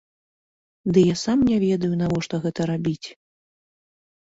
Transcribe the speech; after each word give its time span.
Ды 0.95 1.03
я 1.13 1.17
сам 1.25 1.39
не 1.51 1.57
ведаю, 1.65 1.91
навошта 2.01 2.35
гэта 2.47 2.61
рабіць. 2.73 3.07